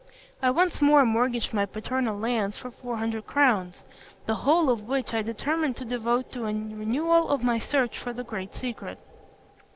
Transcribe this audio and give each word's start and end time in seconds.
I 0.41 0.49
once 0.49 0.81
more 0.81 1.05
mortgaged 1.05 1.53
my 1.53 1.67
paternal 1.67 2.17
lands 2.17 2.57
for 2.57 2.71
four 2.71 2.97
hundred 2.97 3.27
crowns, 3.27 3.83
the 4.25 4.33
whole 4.33 4.71
of 4.71 4.87
which 4.87 5.13
I 5.13 5.21
determined 5.21 5.77
to 5.77 5.85
devote 5.85 6.31
to 6.31 6.45
a 6.47 6.53
renewal 6.53 7.29
of 7.29 7.43
my 7.43 7.59
search 7.59 7.99
for 7.99 8.11
the 8.11 8.23
great 8.23 8.55
secret. 8.55 8.97